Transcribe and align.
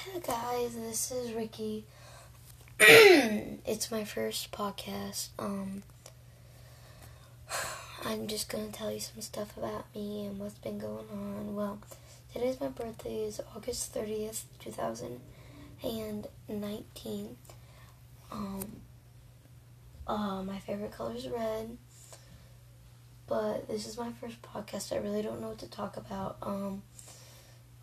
Hey 0.00 0.20
guys, 0.26 0.74
this 0.76 1.10
is 1.10 1.34
Ricky. 1.34 1.84
it's 2.80 3.90
my 3.90 4.04
first 4.04 4.50
podcast. 4.50 5.28
Um, 5.38 5.82
I'm 8.06 8.26
just 8.26 8.48
gonna 8.48 8.68
tell 8.68 8.90
you 8.90 9.00
some 9.00 9.20
stuff 9.20 9.54
about 9.58 9.94
me 9.94 10.24
and 10.24 10.38
what's 10.38 10.54
been 10.54 10.78
going 10.78 11.04
on. 11.12 11.54
Well, 11.54 11.80
today's 12.32 12.58
my 12.62 12.68
birthday 12.68 13.24
is 13.24 13.42
August 13.54 13.94
30th, 13.94 14.44
2019. 14.60 17.36
Um, 18.32 18.64
uh, 20.06 20.42
my 20.42 20.60
favorite 20.60 20.92
color 20.92 21.14
is 21.14 21.28
red. 21.28 21.76
But 23.26 23.68
this 23.68 23.86
is 23.86 23.98
my 23.98 24.12
first 24.12 24.40
podcast. 24.40 24.94
I 24.94 24.96
really 24.96 25.20
don't 25.20 25.42
know 25.42 25.48
what 25.48 25.58
to 25.58 25.68
talk 25.68 25.98
about. 25.98 26.38
Um, 26.40 26.84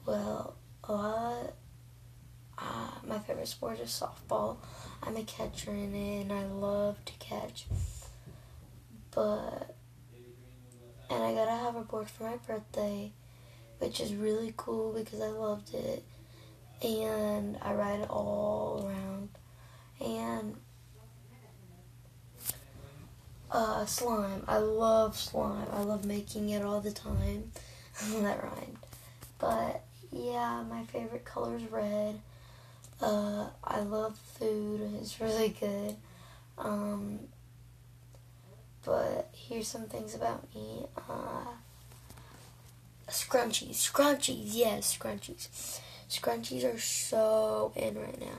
well, 0.07 0.55
a 0.83 0.93
lot 0.93 1.53
favorite 3.47 3.79
sport 3.79 3.79
is 3.79 3.89
softball. 3.89 4.57
I'm 5.03 5.15
a 5.15 5.23
catcher 5.23 5.71
in 5.71 5.93
it, 5.95 6.21
and 6.21 6.33
I 6.33 6.45
love 6.45 6.97
to 7.05 7.13
catch. 7.19 7.65
But 9.11 9.75
and 11.09 11.23
I 11.23 11.33
got 11.33 11.47
a 11.47 11.51
hoverboard 11.51 12.09
for 12.09 12.23
my 12.23 12.37
birthday, 12.45 13.11
which 13.79 14.01
is 14.01 14.13
really 14.13 14.53
cool 14.57 14.93
because 14.93 15.21
I 15.21 15.29
loved 15.29 15.73
it, 15.73 16.03
and 16.81 17.57
I 17.61 17.73
ride 17.73 18.01
it 18.01 18.09
all 18.09 18.85
around. 18.85 19.29
And 19.99 20.55
uh, 23.49 23.85
slime. 23.85 24.43
I 24.47 24.57
love 24.57 25.17
slime. 25.17 25.67
I 25.71 25.81
love 25.81 26.05
making 26.05 26.49
it 26.49 26.63
all 26.63 26.81
the 26.81 26.91
time. 26.91 27.51
that 28.11 28.43
rhymed. 28.43 28.77
But 29.39 29.83
yeah, 30.11 30.63
my 30.69 30.83
favorite 30.83 31.23
color 31.25 31.55
is 31.55 31.63
red. 31.71 32.19
Uh, 33.01 33.47
I 33.63 33.81
love 33.81 34.17
food. 34.17 34.81
It's 35.01 35.19
really 35.21 35.49
good. 35.49 35.95
Um, 36.57 37.19
but 38.83 39.29
here's 39.33 39.67
some 39.67 39.83
things 39.85 40.15
about 40.15 40.43
me. 40.55 40.85
Uh, 40.97 41.45
scrunchies. 43.07 43.75
Scrunchies. 43.75 44.49
Yes, 44.53 44.97
scrunchies. 44.97 45.79
Scrunchies 46.09 46.63
are 46.63 46.79
so 46.79 47.71
in 47.75 47.99
right 47.99 48.19
now. 48.19 48.37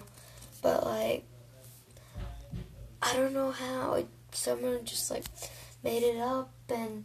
But, 0.62 0.84
like, 0.84 1.24
I 3.00 3.14
don't 3.14 3.32
know 3.32 3.52
how. 3.52 3.94
It, 3.94 4.08
someone 4.32 4.84
just, 4.84 5.10
like, 5.10 5.24
made 5.82 6.02
it 6.02 6.18
up 6.18 6.50
and 6.68 7.04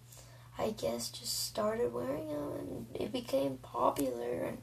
I 0.58 0.72
guess 0.72 1.10
just 1.10 1.48
started 1.48 1.94
wearing 1.94 2.28
them 2.28 2.52
and 2.60 2.86
it 2.94 3.12
became 3.12 3.58
popular 3.58 4.44
and 4.44 4.58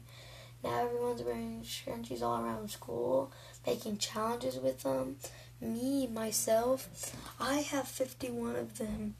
scrunchies 1.63 2.21
all 2.21 2.43
around 2.43 2.69
school, 2.71 3.31
making 3.65 3.97
challenges 3.97 4.57
with 4.57 4.83
them. 4.83 5.17
Me, 5.59 6.07
myself, 6.07 7.13
I 7.39 7.55
have 7.55 7.87
51 7.87 8.55
of 8.55 8.77
them, 8.77 9.15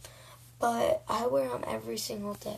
but 0.60 1.04
I 1.08 1.28
wear 1.28 1.50
them 1.50 1.64
every 1.68 1.98
single 1.98 2.34
day. 2.34 2.58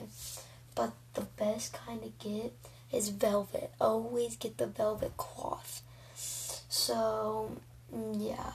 But 0.76 0.94
the 1.14 1.22
best 1.22 1.74
kind 1.74 2.02
to 2.02 2.12
get 2.28 2.54
is 2.92 3.10
velvet. 3.10 3.72
Always 3.82 4.38
get 4.38 4.58
the 4.58 4.68
velvet 4.68 5.18
cloth. 5.18 5.82
So, 6.16 7.58
yeah. 7.92 8.54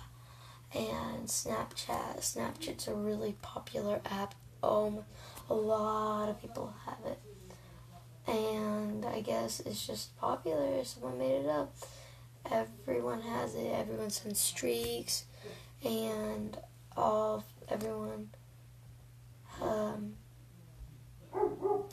And 0.74 1.26
Snapchat. 1.26 2.20
Snapchat's 2.20 2.88
a 2.88 2.94
really 2.94 3.36
popular 3.42 4.00
app. 4.10 4.34
Um, 4.62 5.00
a 5.48 5.54
lot 5.54 6.28
of 6.28 6.40
people 6.40 6.72
I 9.18 9.20
guess 9.20 9.58
it's 9.58 9.84
just 9.84 10.16
popular. 10.16 10.84
Someone 10.84 11.18
made 11.18 11.40
it 11.40 11.48
up. 11.48 11.74
Everyone 12.48 13.20
has 13.20 13.56
it. 13.56 13.66
Everyone 13.74 14.10
sends 14.10 14.38
streaks, 14.38 15.24
and 15.84 16.56
all 16.96 17.44
everyone 17.68 18.28
um, 19.60 20.14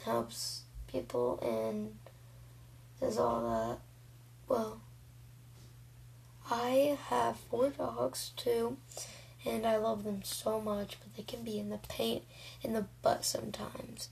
helps 0.03 0.65
people 0.85 1.39
and 1.41 1.95
does 3.01 3.17
all 3.17 3.41
that. 3.49 3.79
Well, 4.47 4.81
I 6.51 6.99
have 7.07 7.39
four 7.39 7.71
dogs 7.71 8.33
too, 8.37 8.77
and 9.43 9.65
I 9.65 9.77
love 9.77 10.03
them 10.03 10.21
so 10.23 10.61
much, 10.61 10.97
but 10.99 11.15
they 11.17 11.23
can 11.23 11.43
be 11.43 11.57
in 11.57 11.71
the 11.71 11.79
paint 11.89 12.21
in 12.61 12.73
the 12.73 12.85
butt 13.01 13.25
sometimes. 13.25 14.09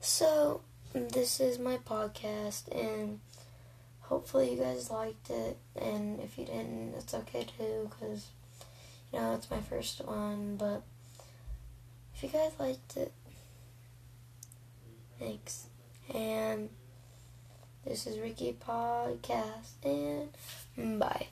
So 0.00 0.62
this 0.94 1.40
is 1.40 1.58
my 1.58 1.78
podcast, 1.78 2.68
and 2.74 3.20
hopefully 4.00 4.52
you 4.52 4.58
guys 4.62 4.90
liked 4.90 5.30
it. 5.30 5.56
And 5.76 6.20
if 6.20 6.38
you 6.38 6.44
didn't, 6.44 6.94
it's 6.96 7.14
okay 7.14 7.46
too, 7.58 7.90
because 7.90 8.28
you 9.12 9.18
know 9.18 9.34
it's 9.34 9.50
my 9.50 9.60
first 9.60 10.04
one. 10.04 10.56
But 10.56 10.82
if 12.14 12.22
you 12.22 12.28
guys 12.28 12.52
liked 12.58 12.96
it, 12.96 13.12
thanks. 15.18 15.66
And 16.14 16.68
this 17.84 18.06
is 18.06 18.18
Ricky 18.18 18.56
Podcast, 18.66 19.72
and 19.84 20.98
bye. 20.98 21.28